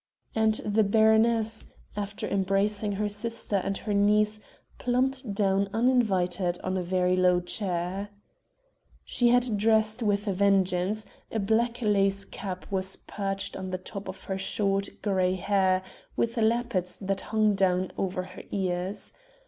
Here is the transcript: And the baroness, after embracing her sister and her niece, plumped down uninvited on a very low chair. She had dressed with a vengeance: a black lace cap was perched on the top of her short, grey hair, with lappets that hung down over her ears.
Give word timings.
And 0.33 0.55
the 0.65 0.83
baroness, 0.83 1.67
after 1.95 2.27
embracing 2.27 2.93
her 2.93 3.07
sister 3.07 3.57
and 3.57 3.77
her 3.77 3.93
niece, 3.93 4.39
plumped 4.79 5.35
down 5.35 5.69
uninvited 5.75 6.57
on 6.63 6.75
a 6.75 6.81
very 6.81 7.15
low 7.15 7.39
chair. 7.39 8.09
She 9.05 9.27
had 9.29 9.57
dressed 9.59 10.01
with 10.01 10.27
a 10.27 10.33
vengeance: 10.33 11.05
a 11.31 11.37
black 11.37 11.83
lace 11.83 12.25
cap 12.25 12.65
was 12.71 12.95
perched 12.95 13.55
on 13.55 13.69
the 13.69 13.77
top 13.77 14.07
of 14.07 14.23
her 14.23 14.39
short, 14.39 14.89
grey 15.03 15.35
hair, 15.35 15.83
with 16.15 16.35
lappets 16.35 16.97
that 16.97 17.21
hung 17.29 17.53
down 17.53 17.91
over 17.95 18.23
her 18.23 18.41
ears. 18.49 19.13